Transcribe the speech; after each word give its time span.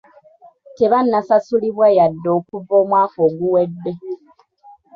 Tebannasasulibwa 0.77 1.87
yadde 1.97 2.29
okuva 2.37 2.73
omwaka 2.81 3.17
oguwedde. 3.27 3.91